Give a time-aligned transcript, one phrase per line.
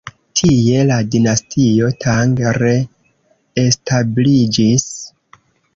[0.39, 4.93] Tie la Dinastio Tang re-establiĝis.